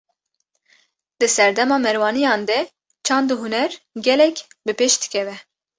Di 1.21 1.27
serdema 1.27 1.77
Merwaniyan 1.85 2.41
de 2.49 2.57
çand 3.07 3.29
û 3.33 3.35
huner, 3.41 3.71
gelek 4.07 4.35
bi 4.65 4.73
pêş 4.79 4.93
dikeve 5.01 5.35